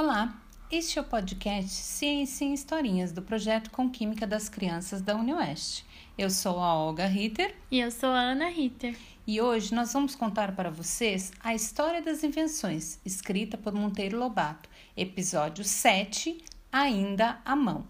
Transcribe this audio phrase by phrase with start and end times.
[0.00, 0.32] Olá,
[0.70, 5.84] este é o podcast Ciência em Historinhas do projeto Com Química das Crianças da UniOeste.
[6.16, 7.56] Eu sou a Olga Ritter.
[7.68, 8.96] E eu sou a Ana Ritter.
[9.26, 14.70] E hoje nós vamos contar para vocês a história das invenções, escrita por Monteiro Lobato,
[14.96, 17.84] episódio 7, Ainda à Mão.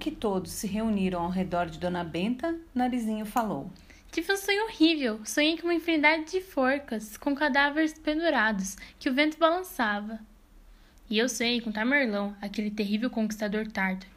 [0.00, 3.70] Que todos se reuniram ao redor de Dona Benta, Narizinho falou:
[4.10, 5.20] Tive um sonho horrível.
[5.26, 10.18] Sonhei com uma infinidade de forcas, com cadáveres pendurados, que o vento balançava.
[11.08, 14.10] E eu sonhei com Tamerlão, aquele terrível conquistador tártaro.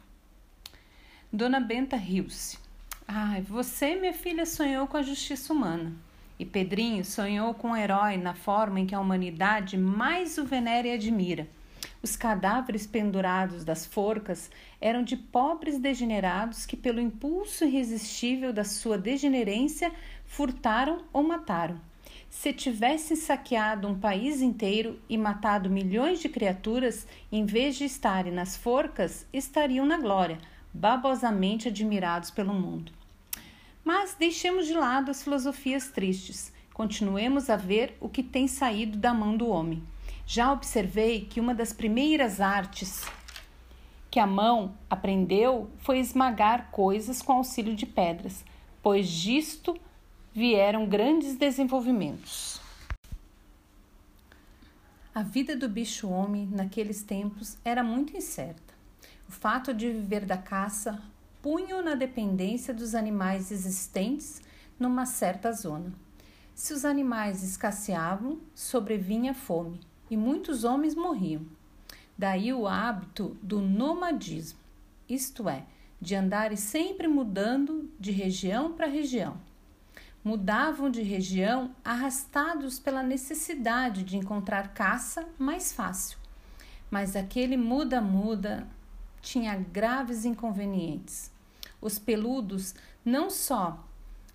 [1.30, 2.58] Dona Benta riu-se.
[3.06, 5.92] Ai, você, minha filha, sonhou com a justiça humana.
[6.38, 10.88] E Pedrinho sonhou com um herói na forma em que a humanidade mais o venera
[10.88, 11.46] e admira
[12.04, 18.98] os cadáveres pendurados das forcas eram de pobres degenerados que, pelo impulso irresistível da sua
[18.98, 19.90] degenerência,
[20.26, 21.80] furtaram ou mataram.
[22.28, 28.34] Se tivessem saqueado um país inteiro e matado milhões de criaturas, em vez de estarem
[28.34, 30.36] nas forcas, estariam na glória,
[30.74, 32.92] babosamente admirados pelo mundo.
[33.82, 36.52] Mas deixemos de lado as filosofias tristes.
[36.74, 39.82] Continuemos a ver o que tem saído da mão do homem.
[40.26, 43.04] Já observei que uma das primeiras artes
[44.10, 48.42] que a mão aprendeu foi esmagar coisas com auxílio de pedras,
[48.82, 49.78] pois disto
[50.32, 52.58] vieram grandes desenvolvimentos.
[55.14, 58.74] A vida do bicho-homem naqueles tempos era muito incerta.
[59.28, 61.02] O fato de viver da caça
[61.42, 64.40] punha-o na dependência dos animais existentes
[64.80, 65.92] numa certa zona.
[66.54, 69.80] Se os animais escasseavam, sobrevinha fome
[70.10, 71.42] e muitos homens morriam.
[72.16, 74.58] Daí o hábito do nomadismo,
[75.08, 75.64] isto é,
[76.00, 79.36] de andarem sempre mudando de região para região.
[80.22, 86.18] Mudavam de região arrastados pela necessidade de encontrar caça mais fácil.
[86.90, 88.66] Mas aquele muda-muda
[89.20, 91.32] tinha graves inconvenientes.
[91.80, 92.74] Os peludos
[93.04, 93.84] não só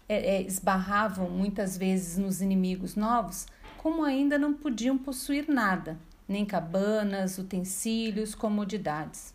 [0.07, 3.45] é, é, esbarravam muitas vezes nos inimigos novos,
[3.79, 5.97] como ainda não podiam possuir nada,
[6.27, 9.33] nem cabanas, utensílios, comodidades.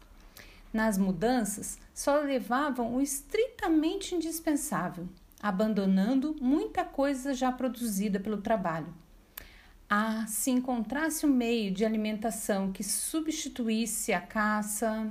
[0.70, 5.08] Nas mudanças, só levavam o estritamente indispensável,
[5.42, 8.92] abandonando muita coisa já produzida pelo trabalho.
[9.88, 15.10] Ah, se encontrasse um meio de alimentação que substituísse a caça.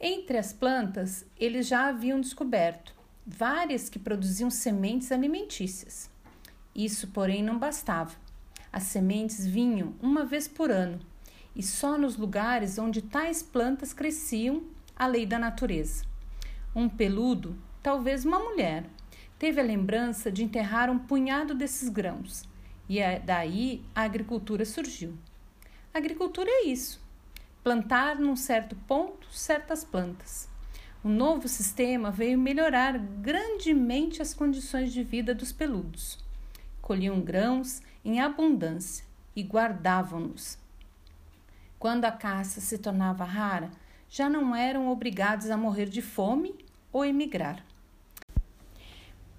[0.00, 2.92] Entre as plantas, eles já haviam descoberto
[3.24, 6.09] várias que produziam sementes alimentícias.
[6.82, 8.16] Isso, porém, não bastava.
[8.72, 10.98] As sementes vinham uma vez por ano
[11.54, 14.62] e só nos lugares onde tais plantas cresciam
[14.96, 16.06] a lei da natureza.
[16.74, 18.86] Um peludo, talvez uma mulher,
[19.38, 22.44] teve a lembrança de enterrar um punhado desses grãos
[22.88, 25.18] e é daí a agricultura surgiu.
[25.92, 26.98] A agricultura é isso:
[27.62, 30.48] plantar num certo ponto certas plantas.
[31.04, 36.29] O novo sistema veio melhorar grandemente as condições de vida dos peludos
[36.90, 39.04] colhiam grãos em abundância
[39.36, 40.58] e guardavam-nos.
[41.78, 43.70] Quando a caça se tornava rara,
[44.08, 46.52] já não eram obrigados a morrer de fome
[46.92, 47.64] ou emigrar.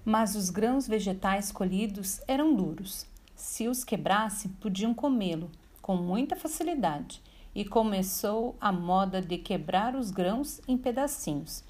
[0.02, 3.04] Mas os grãos vegetais colhidos eram duros.
[3.36, 5.50] Se os quebrasse, podiam comê-lo
[5.82, 7.20] com muita facilidade,
[7.54, 11.62] e começou a moda de quebrar os grãos em pedacinhos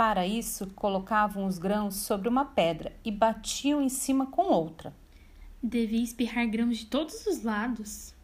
[0.00, 4.94] para isso, colocavam os grãos sobre uma pedra e batiam em cima com outra.
[5.62, 8.14] Devia espirrar grãos de todos os lados.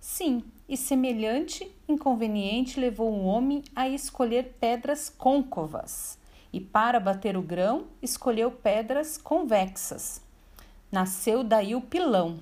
[0.00, 6.18] Sim, e semelhante inconveniente levou o homem a escolher pedras côncavas,
[6.50, 10.22] e para bater o grão, escolheu pedras convexas.
[10.90, 12.38] Nasceu daí o pilão,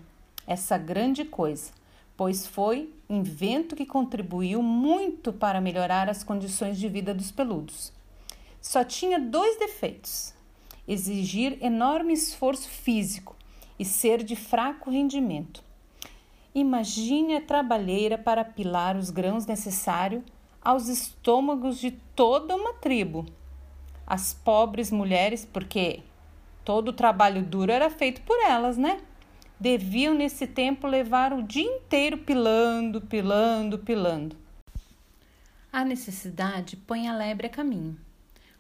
[0.47, 1.73] essa grande coisa,
[2.17, 7.96] pois foi invento que contribuiu muito para melhorar as condições de vida dos peludos
[8.67, 10.35] só tinha dois defeitos:
[10.89, 13.37] exigir enorme esforço físico
[13.79, 15.63] e ser de fraco rendimento.
[16.53, 20.25] Imagine a trabalheira para apilar os grãos necessários
[20.61, 23.25] aos estômagos de toda uma tribo.
[24.05, 26.03] As pobres mulheres, porque
[26.65, 29.01] todo o trabalho duro era feito por elas, né?
[29.61, 34.37] Deviam nesse tempo levar o dia inteiro pilando, pilando, pilando.
[35.73, 38.06] A necessidade põe a lebre a caminho.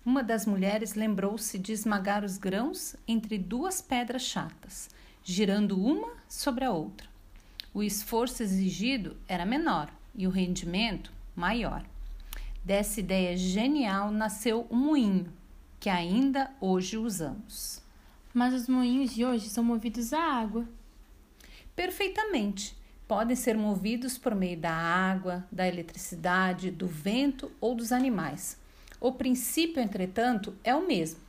[0.06, 4.88] Uma das mulheres lembrou-se de esmagar os grãos entre duas pedras chatas,
[5.24, 7.08] girando uma sobre a outra.
[7.74, 11.84] O esforço exigido era menor e o rendimento maior.
[12.64, 15.26] Dessa ideia genial nasceu um moinho,
[15.80, 17.82] que ainda hoje usamos.
[18.32, 20.68] Mas os moinhos de hoje são movidos a água.
[21.74, 22.76] Perfeitamente.
[23.08, 28.56] Podem ser movidos por meio da água, da eletricidade, do vento ou dos animais.
[29.00, 31.20] O princípio, entretanto, é o mesmo.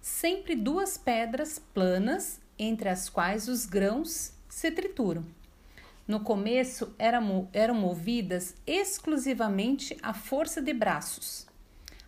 [0.00, 5.24] Sempre duas pedras planas entre as quais os grãos se trituram.
[6.06, 11.46] No começo eram, eram movidas exclusivamente à força de braços.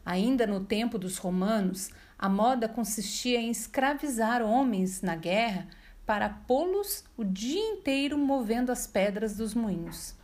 [0.04, 5.68] Ainda no tempo dos romanos, a moda consistia em escravizar homens na guerra
[6.04, 10.14] para pô-los o dia inteiro movendo as pedras dos moinhos.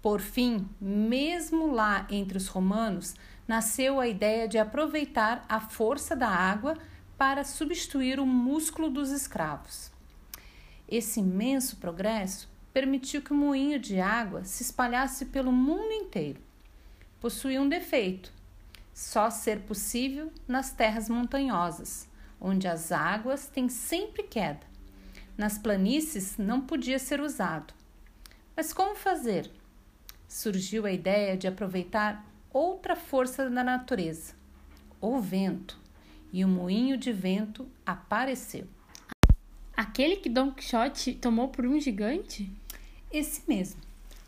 [0.00, 3.14] Por fim, mesmo lá entre os romanos,
[3.50, 6.78] nasceu a ideia de aproveitar a força da água
[7.18, 9.90] para substituir o músculo dos escravos.
[10.88, 16.40] Esse imenso progresso permitiu que o moinho de água se espalhasse pelo mundo inteiro.
[17.20, 18.32] Possuía um defeito:
[18.94, 22.08] só ser possível nas terras montanhosas,
[22.40, 24.64] onde as águas têm sempre queda.
[25.36, 27.74] Nas planícies não podia ser usado.
[28.56, 29.50] Mas como fazer?
[30.28, 34.34] Surgiu a ideia de aproveitar outra força da natureza,
[35.00, 35.78] o vento
[36.32, 38.66] e o moinho de vento apareceu.
[39.76, 42.50] Aquele que Don Quixote tomou por um gigante?
[43.10, 43.80] Esse mesmo,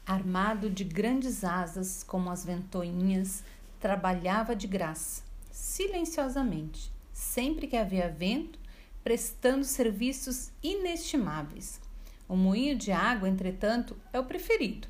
[0.06, 3.44] armado de grandes asas como as ventoinhas,
[3.80, 8.58] trabalhava de graça, silenciosamente, sempre que havia vento,
[9.02, 11.80] prestando serviços inestimáveis.
[12.28, 14.86] O moinho de água, entretanto, é o preferido,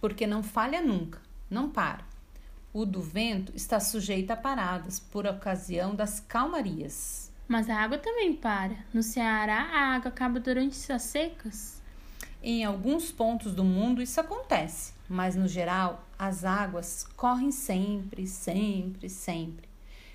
[0.00, 2.13] porque não falha nunca, não para
[2.74, 7.30] o do vento está sujeito a paradas por ocasião das calmarias.
[7.46, 8.74] Mas a água também para.
[8.92, 11.80] No Ceará, a água acaba durante as secas.
[12.42, 19.08] Em alguns pontos do mundo isso acontece, mas no geral as águas correm sempre, sempre,
[19.08, 19.68] sempre.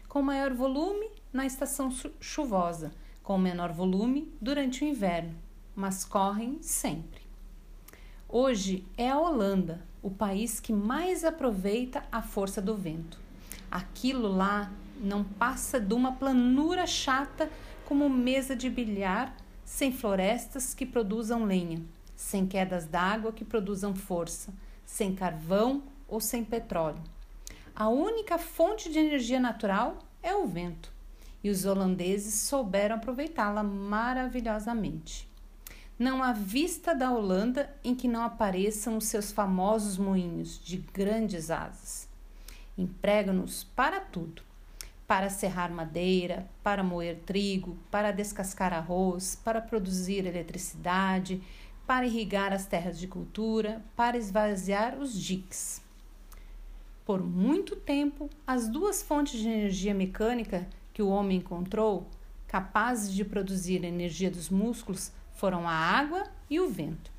[0.10, 1.90] Com maior volume na estação
[2.20, 2.92] chuvosa,
[3.24, 5.34] com menor volume durante o inverno,
[5.74, 7.22] mas correm sempre.
[8.28, 13.20] Hoje é a Holanda, o país que mais aproveita a força do vento.
[13.70, 17.50] Aquilo lá não passa de uma planura chata
[17.86, 21.82] como mesa de bilhar, sem florestas que produzam lenha,
[22.16, 24.54] sem quedas d'água que produzam força,
[24.86, 27.02] sem carvão ou sem petróleo.
[27.76, 30.92] A única fonte de energia natural é o vento,
[31.44, 35.29] e os holandeses souberam aproveitá-la maravilhosamente.
[36.00, 41.52] Não há vista da Holanda em que não apareçam os seus famosos moinhos de grandes
[41.52, 42.08] asas.
[42.78, 44.42] Empregam-nos para tudo:
[45.06, 51.44] para serrar madeira, para moer trigo, para descascar arroz, para produzir eletricidade,
[51.86, 55.82] para irrigar as terras de cultura, para esvaziar os diques.
[57.06, 62.08] Por muito tempo, as duas fontes de energia mecânica que o homem encontrou,
[62.48, 67.10] capazes de produzir energia dos músculos, foram a água e o vento.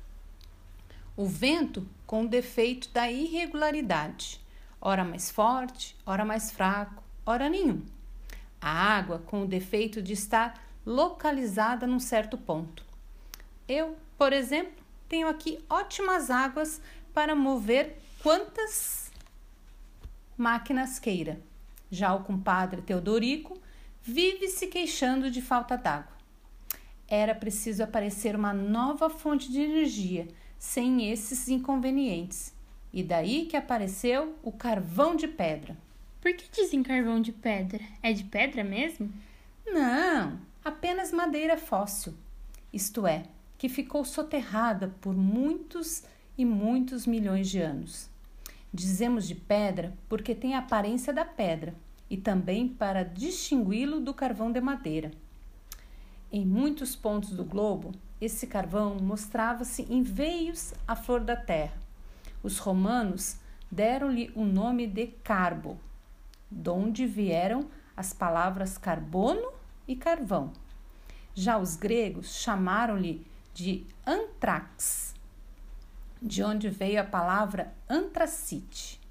[1.17, 4.39] O vento com o defeito da irregularidade,
[4.79, 7.83] ora mais forte, ora mais fraco, ora nenhum.
[8.61, 12.85] A água com o defeito de estar localizada num certo ponto.
[13.67, 16.79] Eu, por exemplo, tenho aqui ótimas águas
[17.15, 19.11] para mover quantas
[20.37, 21.41] máquinas queira.
[21.89, 23.59] Já o compadre Teodorico
[23.99, 26.20] vive se queixando de falta d'água
[27.11, 32.53] era preciso aparecer uma nova fonte de energia, sem esses inconvenientes.
[32.93, 35.77] E daí que apareceu o carvão de pedra.
[36.21, 37.81] Por que dizem carvão de pedra?
[38.01, 39.11] É de pedra mesmo?
[39.67, 42.13] Não, apenas madeira fóssil.
[42.71, 43.23] Isto é,
[43.57, 46.03] que ficou soterrada por muitos
[46.37, 48.09] e muitos milhões de anos.
[48.73, 51.75] Dizemos de pedra porque tem a aparência da pedra
[52.09, 55.11] e também para distingui-lo do carvão de madeira.
[56.33, 61.75] Em muitos pontos do globo, esse carvão mostrava-se em veios à flor da terra.
[62.41, 63.35] Os romanos
[63.69, 65.77] deram-lhe o nome de carbo,
[66.49, 69.51] donde vieram as palavras carbono
[69.85, 70.53] e carvão.
[71.35, 75.13] Já os gregos chamaram-lhe de antrax,
[76.21, 79.01] de onde veio a palavra antracite,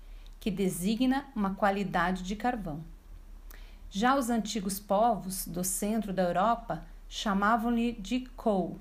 [0.40, 2.82] que designa uma qualidade de carvão.
[3.90, 8.78] Já os antigos povos do centro da Europa chamavam-lhe de coal,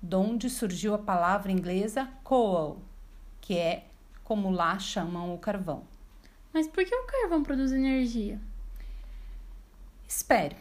[0.00, 2.82] donde surgiu a palavra inglesa coal,
[3.40, 3.86] que é
[4.22, 5.82] como lá chamam o carvão.
[6.52, 8.38] Mas por que o carvão produz energia?
[10.06, 10.56] Espere.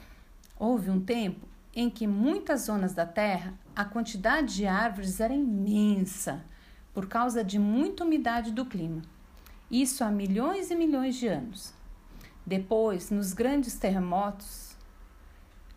[0.57, 1.45] Houve um tempo
[1.75, 6.45] em que muitas zonas da Terra a quantidade de árvores era imensa
[6.93, 9.01] por causa de muita umidade do clima.
[9.69, 11.73] Isso há milhões e milhões de anos.
[12.45, 14.77] Depois, nos grandes terremotos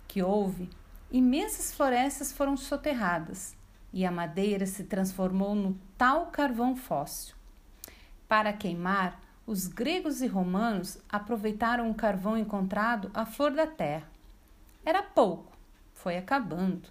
[0.07, 0.71] que houve,
[1.17, 3.57] imensas florestas foram soterradas
[3.93, 7.35] e a madeira se transformou no tal carvão fóssil.
[8.29, 14.07] Para queimar, os gregos e romanos aproveitaram o carvão encontrado à flor da terra.
[14.85, 15.57] Era pouco,
[15.95, 16.89] foi acabando.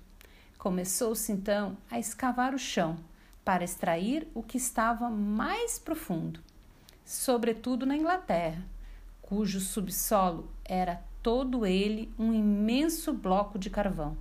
[0.58, 2.98] Começou-se então a escavar o chão
[3.44, 6.40] para extrair o que estava mais profundo,
[7.06, 8.64] sobretudo na Inglaterra,
[9.22, 14.16] cujo subsolo era todo ele um imenso bloco de carvão.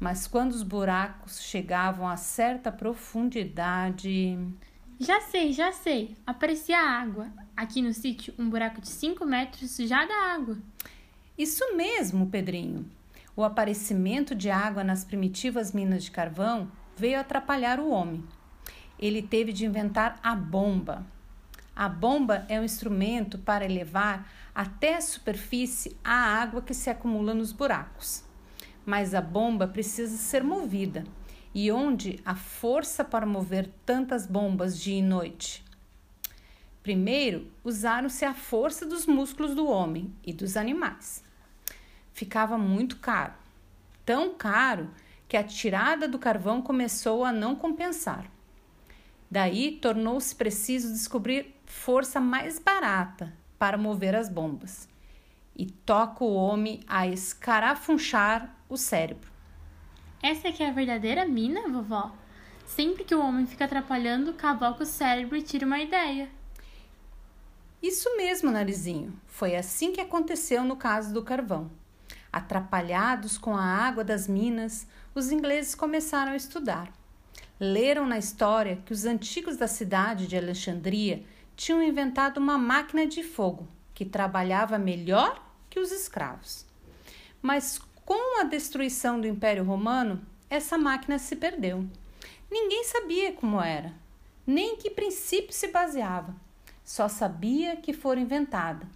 [0.00, 4.38] Mas quando os buracos chegavam a certa profundidade.
[4.98, 6.16] Já sei, já sei.
[6.26, 7.28] Aparecia água.
[7.54, 10.56] Aqui no sítio, um buraco de 5 metros já dá água.
[11.36, 12.90] Isso mesmo, Pedrinho.
[13.36, 18.24] O aparecimento de água nas primitivas minas de carvão veio atrapalhar o homem.
[18.98, 21.04] Ele teve de inventar a bomba.
[21.74, 27.32] A bomba é um instrumento para elevar até a superfície a água que se acumula
[27.32, 28.22] nos buracos.
[28.84, 31.04] Mas a bomba precisa ser movida.
[31.54, 35.64] E onde a força para mover tantas bombas dia e noite?
[36.82, 41.22] Primeiro, usaram-se a força dos músculos do homem e dos animais
[42.12, 43.34] ficava muito caro.
[44.04, 44.90] Tão caro
[45.28, 48.30] que a tirada do carvão começou a não compensar.
[49.30, 54.88] Daí tornou-se preciso descobrir força mais barata para mover as bombas.
[55.56, 59.30] E toca o homem a escarafunchar o cérebro.
[60.22, 62.12] Essa é que é a verdadeira mina, vovó?
[62.64, 66.28] Sempre que o homem fica atrapalhando, cavoca o cérebro e tira uma ideia.
[67.82, 69.18] Isso mesmo, narizinho.
[69.26, 71.70] Foi assim que aconteceu no caso do carvão.
[72.32, 76.92] Atrapalhados com a água das minas, os ingleses começaram a estudar.
[77.58, 81.24] Leram na história que os antigos da cidade de Alexandria
[81.56, 86.66] tinham inventado uma máquina de fogo que trabalhava melhor que os escravos.
[87.40, 91.86] Mas com a destruição do Império Romano, essa máquina se perdeu.
[92.50, 93.92] Ninguém sabia como era,
[94.46, 96.34] nem em que princípio se baseava.
[96.84, 98.86] Só sabia que fora inventada.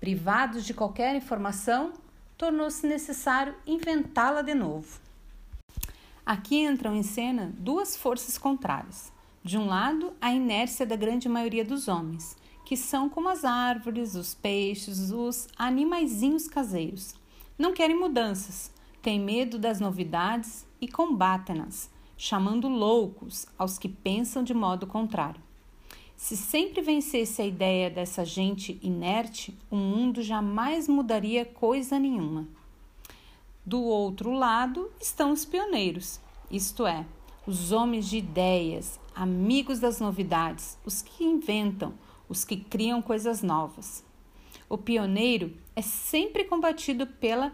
[0.00, 1.92] Privados de qualquer informação,
[2.36, 5.00] tornou-se necessário inventá-la de novo.
[6.24, 9.12] Aqui entram em cena duas forças contrárias.
[9.48, 12.36] De um lado, a inércia da grande maioria dos homens,
[12.66, 17.14] que são como as árvores, os peixes, os animaizinhos caseiros.
[17.56, 24.52] Não querem mudanças, têm medo das novidades e combatem-nas, chamando loucos aos que pensam de
[24.52, 25.40] modo contrário.
[26.14, 32.46] Se sempre vencesse a ideia dessa gente inerte, o mundo jamais mudaria coisa nenhuma.
[33.64, 37.06] Do outro lado estão os pioneiros, isto é,
[37.48, 41.94] os homens de ideias, amigos das novidades, os que inventam,
[42.28, 44.04] os que criam coisas novas.
[44.68, 47.50] O pioneiro é sempre combatido pela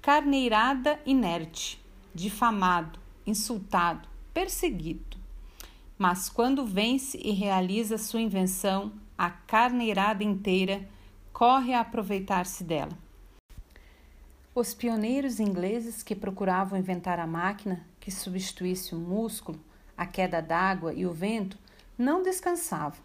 [0.00, 1.78] carneirada inerte,
[2.14, 5.18] difamado, insultado, perseguido.
[5.98, 10.88] Mas quando vence e realiza sua invenção, a carneirada inteira
[11.34, 12.96] corre a aproveitar-se dela.
[14.54, 19.58] Os pioneiros ingleses que procuravam inventar a máquina que substituísse o músculo,
[19.96, 21.56] a queda d'água e o vento
[21.96, 22.98] não descansavam.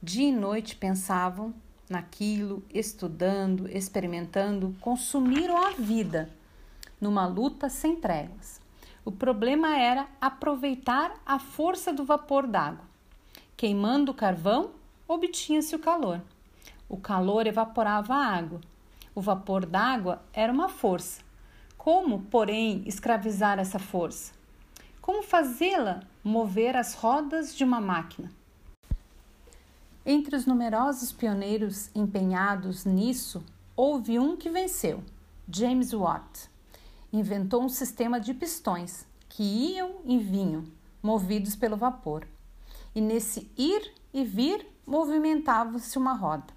[0.00, 1.52] Dia e noite pensavam
[1.90, 6.30] naquilo, estudando, experimentando, consumiram a vida
[7.00, 8.60] numa luta sem tréguas.
[9.04, 12.84] O problema era aproveitar a força do vapor d'água.
[13.56, 14.70] Queimando o carvão,
[15.08, 16.22] obtinha-se o calor.
[16.88, 18.60] O calor evaporava a água.
[19.12, 21.25] O vapor d'água era uma força.
[21.86, 24.32] Como, porém, escravizar essa força?
[25.00, 28.28] Como fazê-la mover as rodas de uma máquina?
[30.04, 35.00] Entre os numerosos pioneiros empenhados nisso, houve um que venceu,
[35.48, 36.50] James Watt
[37.12, 40.64] inventou um sistema de pistões que iam e vinham,
[41.00, 42.26] movidos pelo vapor.
[42.96, 46.52] E nesse ir e vir movimentava-se uma roda.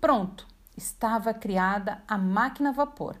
[0.00, 3.18] Pronto, estava criada a máquina a vapor,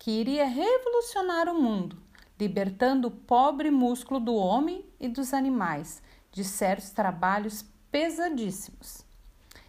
[0.00, 1.98] que iria revolucionar o mundo,
[2.38, 6.02] libertando o pobre músculo do homem e dos animais
[6.32, 9.04] de certos trabalhos pesadíssimos.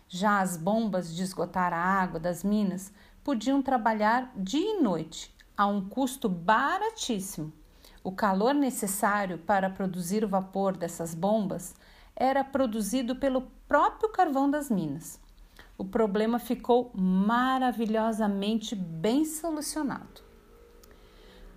[0.07, 2.93] Já as bombas de esgotar a água das minas
[3.25, 7.51] podiam trabalhar dia e noite, a um custo baratíssimo.
[8.01, 11.75] O calor necessário para produzir o vapor dessas bombas
[12.15, 15.19] era produzido pelo próprio carvão das minas.
[15.81, 20.21] O problema ficou maravilhosamente bem solucionado.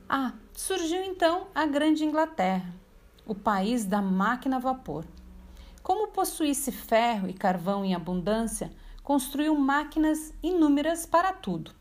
[0.08, 2.74] Ah, surgiu então a Grande Inglaterra,
[3.26, 5.04] o país da máquina a vapor.
[5.82, 11.72] Como possuísse ferro e carvão em abundância, construiu máquinas inúmeras para tudo: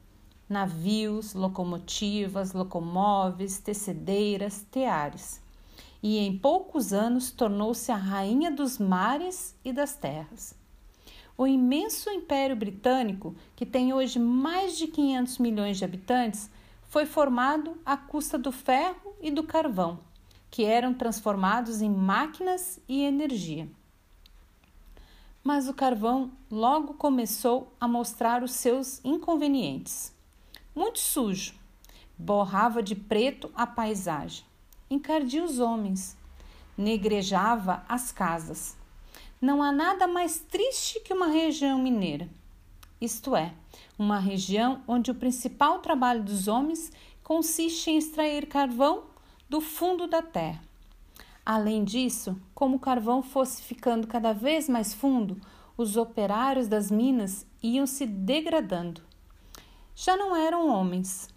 [0.50, 5.42] navios, locomotivas, locomóveis, tecedeiras, teares.
[6.04, 10.62] E em poucos anos tornou-se a rainha dos mares e das terras.
[11.36, 16.50] O imenso Império Britânico, que tem hoje mais de 500 milhões de habitantes,
[16.84, 20.00] foi formado à custa do ferro e do carvão,
[20.52, 23.68] que eram transformados em máquinas e energia.
[25.44, 30.16] Mas o carvão logo começou a mostrar os seus inconvenientes.
[30.76, 31.56] Muito sujo,
[32.16, 34.46] borrava de preto a paisagem,
[34.88, 36.16] encardia os homens,
[36.78, 38.78] negrejava as casas.
[39.44, 42.30] Não há nada mais triste que uma região mineira
[43.04, 43.54] isto é,
[44.00, 46.90] uma região onde o principal trabalho dos homens
[47.22, 49.04] consiste em extrair carvão
[49.50, 50.62] do fundo da terra.
[51.46, 55.36] Além disso, como o carvão fosse ficando cada vez mais fundo,
[55.76, 59.02] os operários das minas iam se degradando.
[59.94, 61.28] Já não eram homens,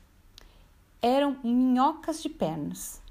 [1.02, 3.02] eram minhocas de pernas.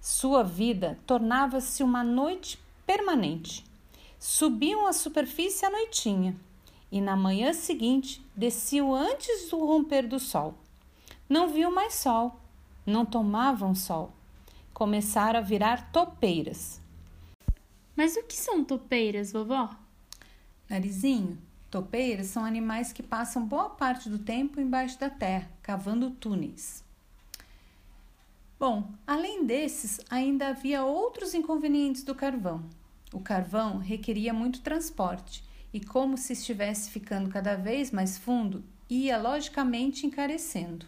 [0.00, 3.64] Sua vida tornava-se uma noite permanente.
[4.24, 6.36] Subiam à superfície à noitinha
[6.92, 10.54] e na manhã seguinte desciam antes do romper do sol.
[11.28, 12.40] Não viam mais sol,
[12.86, 14.12] não tomavam sol.
[14.72, 16.80] Começaram a virar topeiras.
[17.96, 19.70] Mas o que são topeiras, vovó?
[20.70, 21.36] Narizinho,
[21.68, 26.84] topeiras são animais que passam boa parte do tempo embaixo da terra, cavando túneis.
[28.56, 32.62] Bom, além desses, ainda havia outros inconvenientes do carvão.
[33.12, 39.18] O carvão requeria muito transporte e, como se estivesse ficando cada vez mais fundo, ia
[39.18, 40.86] logicamente encarecendo.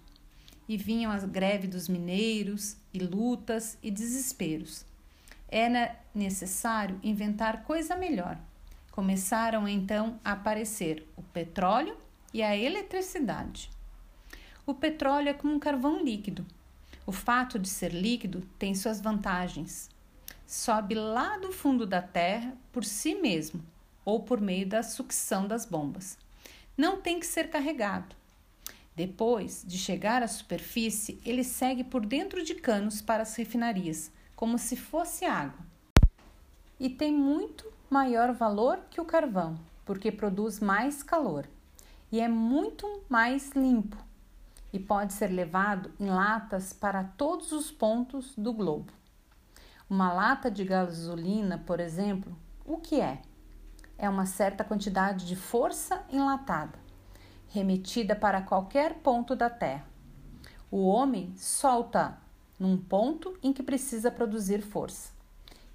[0.67, 4.87] E vinham a greve dos mineiros, e lutas e desesperos.
[5.49, 8.39] Era necessário inventar coisa melhor.
[8.91, 11.97] Começaram então a aparecer o petróleo
[12.33, 13.69] e a eletricidade.
[14.65, 16.47] O petróleo é como um carvão líquido.
[17.05, 19.91] O fato de ser líquido tem suas vantagens.
[20.47, 23.65] Sobe lá do fundo da terra por si mesmo
[24.05, 26.19] ou por meio da sucção das bombas.
[26.77, 28.15] Não tem que ser carregado.
[28.95, 34.59] Depois de chegar à superfície, ele segue por dentro de canos para as refinarias, como
[34.59, 35.65] se fosse água.
[36.79, 41.49] E tem muito maior valor que o carvão, porque produz mais calor
[42.15, 43.97] e é muito mais limpo
[44.73, 48.93] e pode ser levado em latas para todos os pontos do globo.
[49.95, 53.23] Uma lata de gasolina, por exemplo, o que é?
[53.97, 56.77] é uma certa quantidade de força enlatada,
[57.47, 59.87] remetida para qualquer ponto da Terra.
[60.69, 62.19] O homem solta
[62.59, 65.13] num ponto em que precisa produzir força,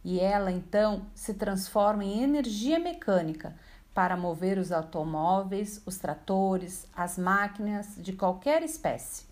[0.03, 3.55] e ela então se transforma em energia mecânica
[3.93, 9.25] para mover os automóveis, os tratores, as máquinas de qualquer espécie.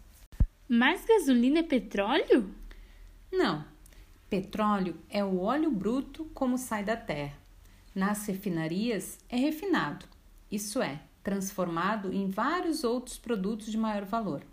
[0.66, 2.56] Mas gasolina é petróleo?
[3.30, 3.76] Não.
[4.30, 7.38] Petróleo é o óleo bruto como sai da terra.
[7.96, 10.06] Nas refinarias é refinado,
[10.52, 14.44] isso é, transformado em vários outros produtos de maior valor,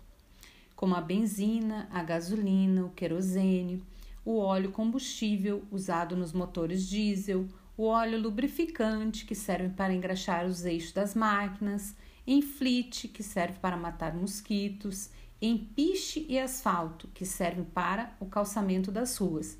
[0.77, 3.83] como a benzina, a gasolina, o querosene,
[4.23, 10.63] o óleo combustível usado nos motores diesel, o óleo lubrificante que serve para engraxar os
[10.63, 11.93] eixos das máquinas,
[12.25, 15.09] enflite que serve para matar mosquitos,
[15.45, 19.57] empiche e asfalto que servem para o calçamento das ruas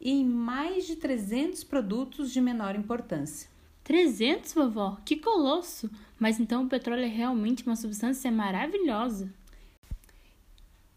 [0.00, 3.48] e em mais de 300 produtos de menor importância.
[3.84, 4.98] 300, vovó?
[5.04, 5.90] Que colosso!
[6.18, 9.32] Mas então o petróleo é realmente uma substância maravilhosa.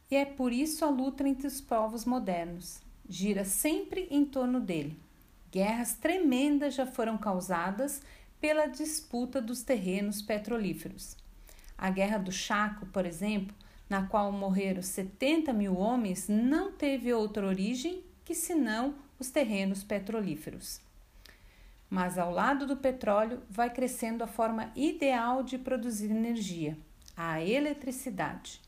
[0.09, 4.95] E é por isso a luta entre os povos modernos gira sempre em torno dele.
[5.51, 8.01] Guerras tremendas já foram causadas
[8.39, 11.17] pela disputa dos terrenos petrolíferos.
[11.75, 13.55] A Guerra do Chaco, por exemplo,
[13.89, 20.79] na qual morreram 70 mil homens, não teve outra origem que senão os terrenos petrolíferos.
[21.89, 26.77] Mas ao lado do petróleo vai crescendo a forma ideal de produzir energia,
[27.17, 28.61] a eletricidade.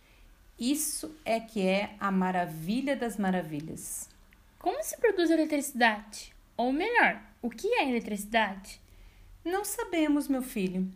[0.58, 4.10] Isso é que é a maravilha das maravilhas.
[4.58, 6.34] Como se produz eletricidade?
[6.58, 8.82] Ou melhor, o que é eletricidade?
[9.46, 10.88] Não sabemos, meu filho.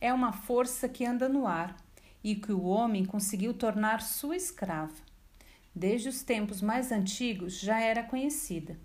[0.00, 1.76] É uma força que anda no ar
[2.24, 5.14] e que o homem conseguiu tornar sua escrava
[5.74, 8.78] desde os tempos mais antigos já era conhecida.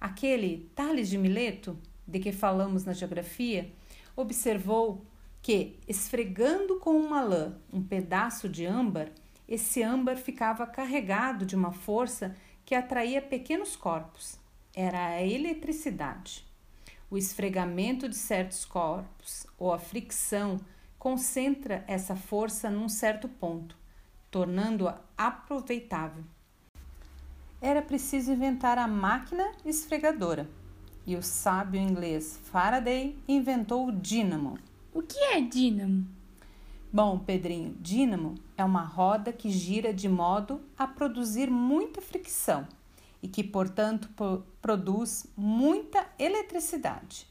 [0.00, 3.70] Aquele Tales de Mileto, de que falamos na geografia,
[4.16, 5.06] observou
[5.40, 9.10] que, esfregando com uma lã um pedaço de âmbar,
[9.48, 14.38] esse âmbar ficava carregado de uma força que atraía pequenos corpos.
[14.74, 16.44] Era a eletricidade.
[17.10, 20.58] O esfregamento de certos corpos ou a fricção
[21.04, 23.76] concentra essa força num certo ponto,
[24.30, 26.24] tornando-a aproveitável.
[27.60, 30.48] Era preciso inventar a máquina esfregadora
[31.06, 34.58] e o sábio inglês Faraday inventou o dínamo.
[34.94, 36.06] O que é dínamo?
[36.90, 42.66] Bom, Pedrinho, dínamo é uma roda que gira de modo a produzir muita fricção
[43.22, 44.08] e que, portanto,
[44.62, 47.26] produz muita eletricidade.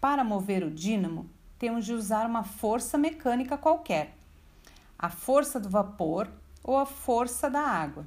[0.00, 1.28] Para mover o dínamo,
[1.62, 4.16] temos de usar uma força mecânica qualquer,
[4.98, 6.28] a força do vapor
[6.60, 8.04] ou a força da água.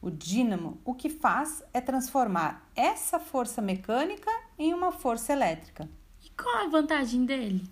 [0.00, 5.88] O dínamo o que faz é transformar essa força mecânica em uma força elétrica.
[6.24, 7.68] E qual a vantagem dele?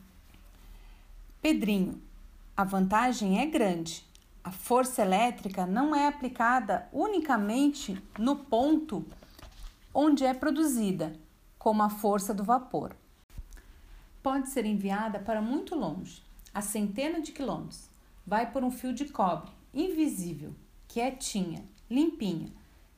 [1.41, 2.03] Pedrinho,
[2.57, 4.05] a vantagem é grande.
[4.43, 9.07] A força elétrica não é aplicada unicamente no ponto
[9.95, 11.13] onde é produzida,
[11.61, 12.97] como a força do vapor
[14.23, 16.23] pode ser enviada para muito longe,
[16.55, 17.91] a centenas de quilômetros.
[18.27, 20.55] Vai por um fio de cobre, invisível,
[20.87, 22.53] quietinha, limpinha,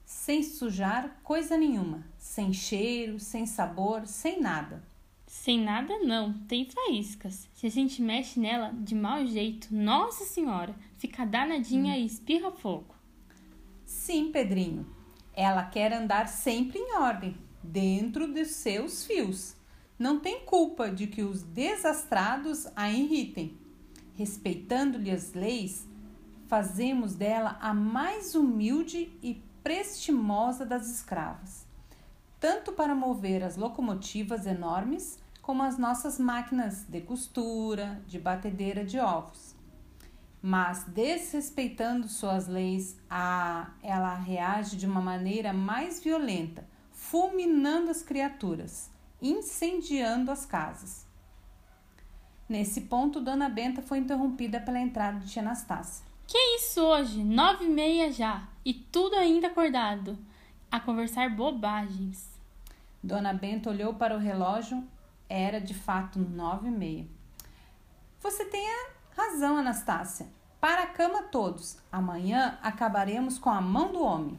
[0.05, 4.83] sem sujar coisa nenhuma, sem cheiro, sem sabor, sem nada.
[5.27, 7.49] Sem nada não, tem faíscas.
[7.55, 11.97] Se a gente mexe nela de mau jeito, nossa senhora, fica danadinha hum.
[11.97, 12.95] e espirra fogo.
[13.85, 14.87] Sim, Pedrinho.
[15.33, 19.57] Ela quer andar sempre em ordem, dentro dos seus fios
[19.99, 23.57] não tem culpa de que os desastrados a irritem.
[24.15, 25.87] Respeitando-lhe as leis,
[26.47, 31.67] fazemos dela a mais humilde e prestimosa das escravas,
[32.39, 38.99] tanto para mover as locomotivas enormes como as nossas máquinas de costura, de batedeira de
[38.99, 39.55] ovos.
[40.43, 48.91] Mas, desrespeitando suas leis, a, ela reage de uma maneira mais violenta, fulminando as criaturas
[49.21, 51.07] incendiando as casas.
[52.49, 56.05] Nesse ponto, Dona Benta foi interrompida pela entrada de Tia Anastácia.
[56.27, 57.23] Que isso hoje?
[57.23, 60.19] Nove e meia já, e tudo ainda acordado,
[60.71, 62.29] a conversar bobagens.
[63.03, 64.83] Dona Benta olhou para o relógio,
[65.29, 67.07] era de fato nove e meia.
[68.21, 68.67] Você tem
[69.17, 70.27] razão, Anastácia.
[70.61, 71.77] Para a cama todos.
[71.93, 74.39] Amanhã acabaremos com a mão do homem.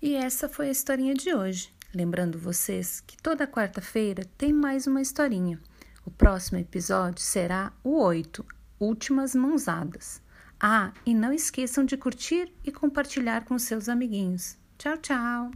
[0.00, 1.72] E essa foi a historinha de hoje.
[1.94, 5.58] Lembrando vocês que toda quarta-feira tem mais uma historinha.
[6.04, 8.44] O próximo episódio será o 8,
[8.78, 10.22] Últimas Mãozadas.
[10.60, 14.56] Ah, e não esqueçam de curtir e compartilhar com seus amiguinhos.
[14.76, 15.50] Tchau, tchau!